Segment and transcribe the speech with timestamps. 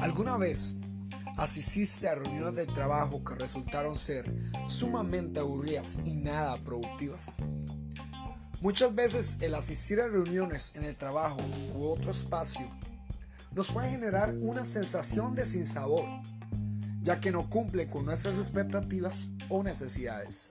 [0.00, 0.76] ¿Alguna vez
[1.36, 4.24] asististe a reuniones de trabajo que resultaron ser
[4.66, 7.38] sumamente aburridas y nada productivas?
[8.60, 11.36] Muchas veces el asistir a reuniones en el trabajo
[11.74, 12.70] u otro espacio
[13.52, 16.06] nos puede generar una sensación de sinsabor,
[17.02, 20.50] ya que no cumple con nuestras expectativas o necesidades.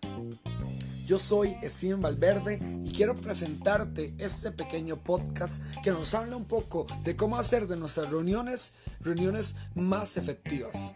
[1.05, 6.87] Yo soy Steven Valverde y quiero presentarte este pequeño podcast que nos habla un poco
[7.03, 8.71] de cómo hacer de nuestras reuniones
[9.01, 10.95] reuniones más efectivas.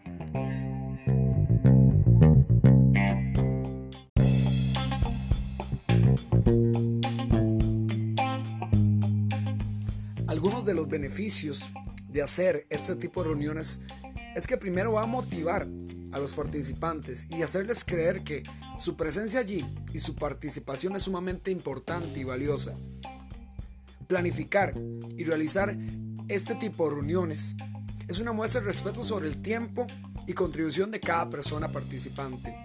[10.28, 11.72] Algunos de los beneficios
[12.08, 13.82] de hacer este tipo de reuniones
[14.36, 15.68] es que primero va a motivar
[16.14, 18.44] a los participantes y hacerles creer que
[18.78, 22.76] su presencia allí y su participación es sumamente importante y valiosa.
[24.08, 24.74] Planificar
[25.18, 25.78] y realizar
[26.28, 27.56] este tipo de reuniones
[28.08, 29.88] es una muestra de respeto sobre el tiempo
[30.28, 32.56] y contribución de cada persona participante.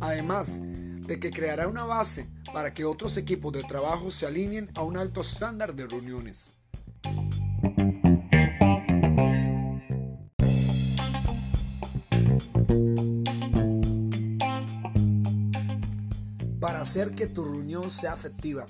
[0.00, 4.82] Además de que creará una base para que otros equipos de trabajo se alineen a
[4.82, 6.54] un alto estándar de reuniones.
[16.94, 18.68] Hacer que tu reunión sea efectiva,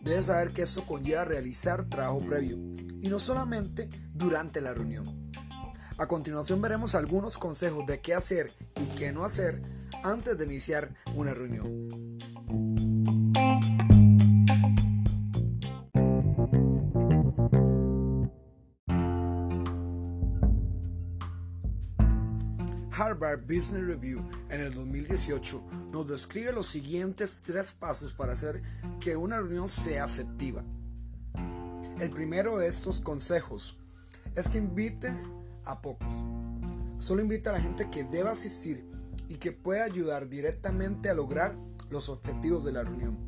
[0.00, 2.56] debes saber que esto conlleva realizar trabajo previo
[3.02, 5.30] y no solamente durante la reunión.
[5.98, 9.60] A continuación veremos algunos consejos de qué hacer y qué no hacer
[10.02, 11.79] antes de iniciar una reunión.
[22.92, 28.62] Harvard Business Review en el 2018 nos describe los siguientes tres pasos para hacer
[29.00, 30.64] que una reunión sea efectiva.
[32.00, 33.78] El primero de estos consejos
[34.34, 36.12] es que invites a pocos.
[36.98, 38.86] Solo invita a la gente que deba asistir
[39.28, 41.54] y que pueda ayudar directamente a lograr
[41.90, 43.18] los objetivos de la reunión.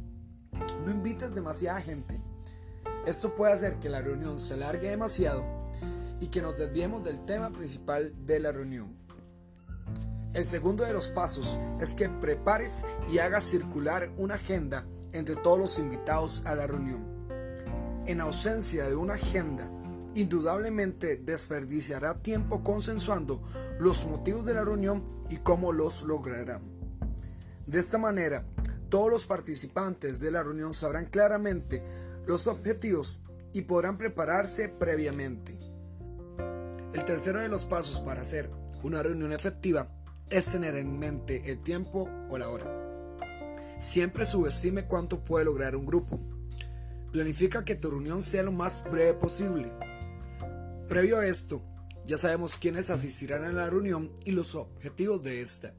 [0.85, 2.21] No invites demasiada gente.
[3.07, 5.45] Esto puede hacer que la reunión se alargue demasiado
[6.21, 9.02] y que nos desviemos del tema principal de la reunión.
[10.35, 15.59] El segundo de los pasos es que prepares y hagas circular una agenda entre todos
[15.59, 17.07] los invitados a la reunión.
[18.07, 19.71] En ausencia de una agenda,
[20.15, 23.43] indudablemente desperdiciará tiempo consensuando
[23.79, 26.63] los motivos de la reunión y cómo los lograrán.
[27.67, 28.47] De esta manera,
[28.89, 31.83] todos los participantes de la reunión sabrán claramente
[32.27, 33.21] los objetivos
[33.53, 35.59] y podrán prepararse previamente.
[36.95, 38.51] El tercero de los pasos para hacer
[38.83, 39.91] una reunión efectiva
[40.33, 42.67] es tener en mente el tiempo o la hora.
[43.79, 46.19] Siempre subestime cuánto puede lograr un grupo.
[47.13, 49.71] Planifica que tu reunión sea lo más breve posible.
[50.89, 51.63] Previo a esto,
[52.07, 55.75] ya sabemos quiénes asistirán a la reunión y los objetivos de esta.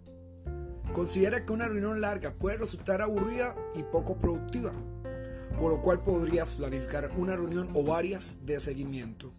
[0.94, 4.72] Considera que una reunión larga puede resultar aburrida y poco productiva,
[5.59, 9.34] por lo cual podrías planificar una reunión o varias de seguimiento.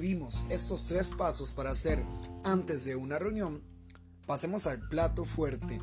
[0.00, 2.02] Vimos estos tres pasos para hacer
[2.44, 3.62] antes de una reunión,
[4.26, 5.80] pasemos al plato fuerte.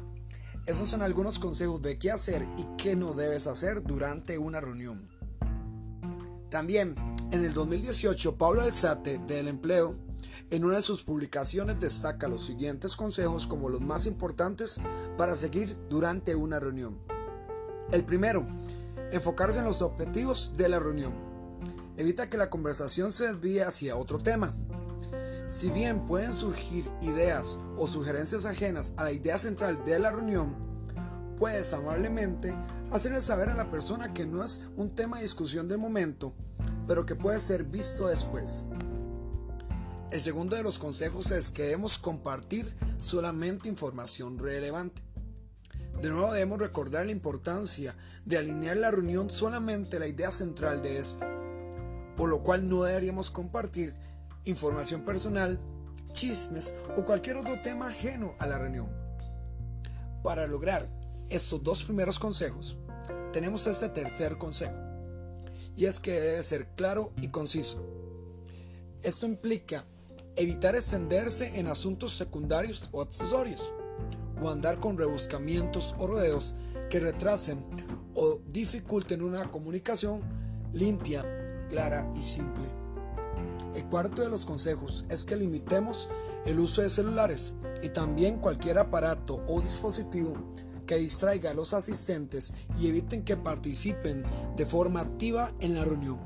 [0.65, 5.09] Esos son algunos consejos de qué hacer y qué no debes hacer durante una reunión.
[6.49, 6.95] También,
[7.31, 9.95] en el 2018, Pablo Alzate del Empleo,
[10.49, 14.81] en una de sus publicaciones destaca los siguientes consejos como los más importantes
[15.17, 16.97] para seguir durante una reunión.
[17.91, 18.47] El primero,
[19.11, 21.28] enfocarse en los objetivos de la reunión
[21.99, 24.53] evita que la conversación se desvíe hacia otro tema.
[25.47, 30.55] Si bien pueden surgir ideas o sugerencias ajenas a la idea central de la reunión,
[31.37, 32.55] puedes amablemente
[32.91, 36.33] hacerle saber a la persona que no es un tema de discusión del momento,
[36.87, 38.63] pero que puede ser visto después.
[40.09, 45.03] El segundo de los consejos es que debemos compartir solamente información relevante.
[46.01, 47.93] De nuevo debemos recordar la importancia
[48.23, 51.38] de alinear la reunión solamente la idea central de esta
[52.19, 53.93] por lo cual no deberíamos compartir
[54.43, 55.57] información personal,
[56.11, 58.89] chismes o cualquier otro tema ajeno a la reunión.
[60.21, 60.89] Para lograr
[61.29, 62.75] estos dos primeros consejos,
[63.31, 64.75] tenemos este tercer consejo,
[65.77, 67.81] y es que debe ser claro y conciso.
[69.01, 69.85] Esto implica
[70.35, 73.71] evitar extenderse en asuntos secundarios o accesorios,
[74.41, 76.53] o andar con rebuscamientos o rodeos
[76.89, 77.65] que retrasen
[78.13, 80.21] o dificulten una comunicación
[80.73, 81.38] limpia
[81.69, 82.65] clara y simple.
[83.75, 86.09] El cuarto de los consejos es que limitemos
[86.45, 90.35] el uso de celulares y también cualquier aparato o dispositivo
[90.85, 94.25] que distraiga a los asistentes y eviten que participen
[94.57, 96.19] de forma activa en la reunión.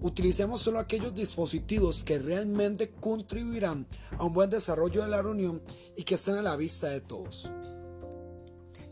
[0.00, 3.86] Utilicemos solo aquellos dispositivos que realmente contribuirán
[4.18, 5.62] a un buen desarrollo de la reunión
[5.96, 7.50] y que estén a la vista de todos.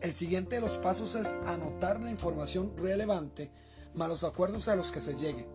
[0.00, 3.52] El siguiente de los pasos es anotar la información relevante
[3.94, 5.48] más los acuerdos a los que se llegue.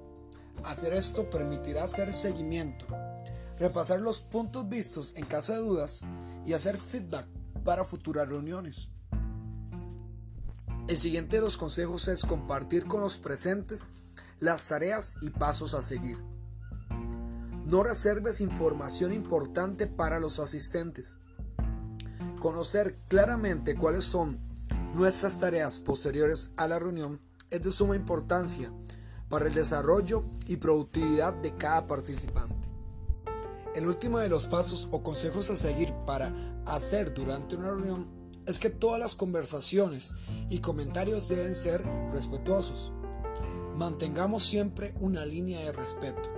[0.63, 2.86] Hacer esto permitirá hacer seguimiento,
[3.60, 6.01] repasar los puntos vistos en caso de dudas
[6.45, 7.28] y hacer feedback
[7.63, 8.89] para futuras reuniones.
[10.88, 13.92] El siguiente de los consejos es compartir con los presentes
[14.39, 16.18] las tareas y pasos a seguir.
[17.66, 21.18] No reserves información importante para los asistentes.
[22.39, 24.39] Conocer claramente cuáles son
[24.94, 28.71] nuestras tareas posteriores a la reunión es de suma importancia
[29.29, 32.67] para el desarrollo y productividad de cada participante.
[33.75, 36.33] El último de los pasos o consejos a seguir para
[36.65, 38.07] hacer durante una reunión
[38.45, 40.13] es que todas las conversaciones
[40.49, 42.91] y comentarios deben ser respetuosos.
[43.75, 46.29] Mantengamos siempre una línea de respeto.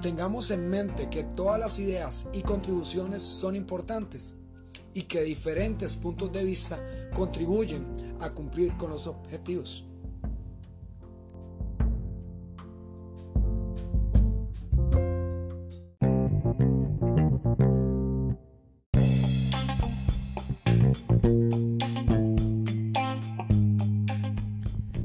[0.00, 4.34] Tengamos en mente que todas las ideas y contribuciones son importantes
[4.94, 6.82] y que diferentes puntos de vista
[7.14, 7.86] contribuyen
[8.20, 9.87] a cumplir con los objetivos.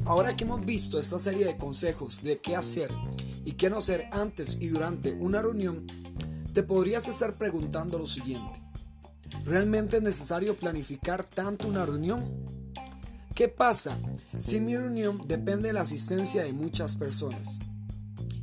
[0.06, 2.92] Ahora que hemos visto esta serie de consejos de qué hacer
[3.46, 5.88] y qué no hacer antes y durante una reunión,
[6.54, 8.62] te podrías estar preguntando lo siguiente.
[9.46, 12.24] ¿Realmente es necesario planificar tanto una reunión?
[13.34, 13.98] ¿Qué pasa
[14.38, 17.60] si mi reunión depende de la asistencia de muchas personas?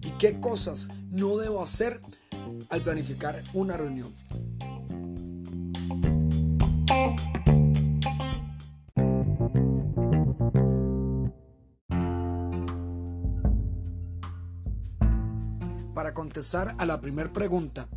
[0.03, 2.01] ¿Y qué cosas no debo hacer
[2.71, 4.13] al planificar una reunión?
[16.79, 17.89] A la primera pregunta,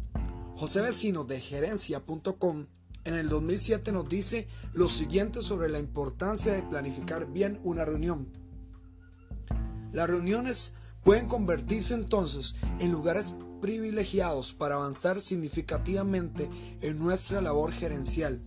[0.58, 2.66] José Vecino de gerencia.com
[3.04, 8.28] en el 2007 nos dice lo siguiente sobre la importancia de planificar bien una reunión.
[9.92, 10.72] Las reuniones
[11.04, 16.50] pueden convertirse entonces en lugares privilegiados para avanzar significativamente
[16.82, 18.42] en nuestra labor gerencial,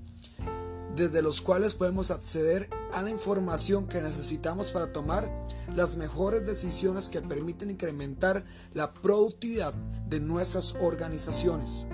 [0.96, 5.30] desde los cuales podemos acceder a la información que necesitamos para tomar
[5.74, 8.44] las mejores decisiones que permiten incrementar
[8.74, 9.74] la productividad
[10.08, 11.86] de nuestras organizaciones.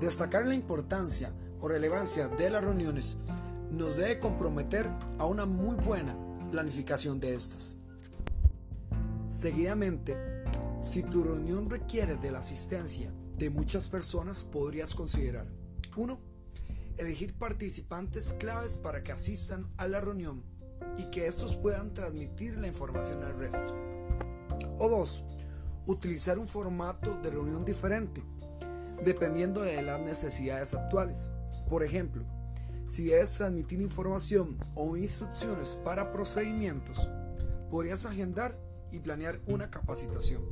[0.00, 3.18] Destacar la importancia o relevancia de las reuniones
[3.70, 4.88] nos debe comprometer
[5.18, 6.16] a una muy buena
[6.50, 7.78] planificación de estas.
[9.30, 10.16] Seguidamente,
[10.82, 15.46] si tu reunión requiere de la asistencia de muchas personas, podrías considerar
[15.96, 16.35] 1.
[16.98, 20.42] Elegir participantes claves para que asistan a la reunión
[20.96, 23.74] y que estos puedan transmitir la información al resto.
[24.78, 25.24] O 2.
[25.86, 28.22] Utilizar un formato de reunión diferente
[29.04, 31.28] dependiendo de las necesidades actuales.
[31.68, 32.24] Por ejemplo,
[32.86, 37.08] si debes transmitir información o instrucciones para procedimientos,
[37.70, 38.56] podrías agendar
[38.90, 40.42] y planear una capacitación.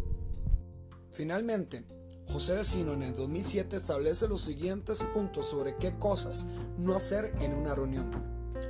[1.11, 1.85] Finalmente,
[2.29, 6.47] José Vecino en el 2007 establece los siguientes puntos sobre qué cosas
[6.79, 8.11] no hacer en una reunión.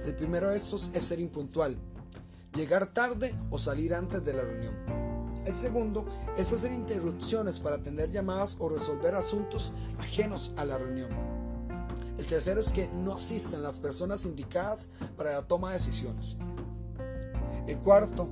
[0.04, 1.78] El primero de estos es ser impuntual,
[2.54, 4.75] llegar tarde o salir antes de la reunión.
[5.46, 6.04] El segundo
[6.37, 11.11] es hacer interrupciones para atender llamadas o resolver asuntos ajenos a la reunión.
[12.18, 16.37] El tercero es que no asistan las personas indicadas para la toma de decisiones.
[17.66, 18.28] El cuarto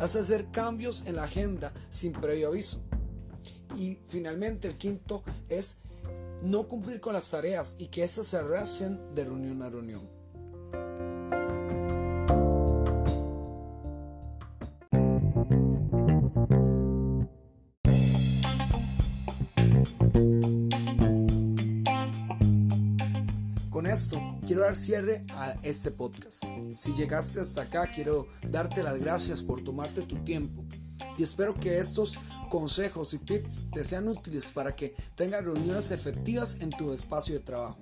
[0.00, 2.80] es hacer cambios en la agenda sin previo aviso.
[3.76, 5.78] Y finalmente el quinto es
[6.42, 10.14] no cumplir con las tareas y que éstas se arrastren de reunión a reunión.
[23.70, 26.44] Con esto quiero dar cierre a este podcast.
[26.76, 30.64] Si llegaste hasta acá, quiero darte las gracias por tomarte tu tiempo
[31.16, 36.58] y espero que estos consejos y tips te sean útiles para que tengas reuniones efectivas
[36.60, 37.78] en tu espacio de trabajo.